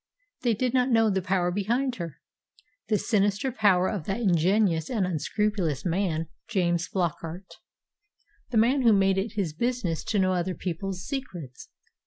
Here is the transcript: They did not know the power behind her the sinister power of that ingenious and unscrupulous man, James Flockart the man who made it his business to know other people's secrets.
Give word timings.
They 0.41 0.55
did 0.55 0.73
not 0.73 0.89
know 0.89 1.11
the 1.11 1.21
power 1.21 1.51
behind 1.51 1.97
her 1.97 2.17
the 2.87 2.97
sinister 2.97 3.51
power 3.51 3.87
of 3.87 4.05
that 4.05 4.19
ingenious 4.19 4.89
and 4.89 5.05
unscrupulous 5.05 5.85
man, 5.85 6.27
James 6.47 6.87
Flockart 6.87 7.57
the 8.49 8.57
man 8.57 8.81
who 8.81 8.93
made 8.93 9.19
it 9.19 9.33
his 9.33 9.53
business 9.53 10.03
to 10.05 10.17
know 10.17 10.33
other 10.33 10.55
people's 10.55 11.03
secrets. 11.05 11.69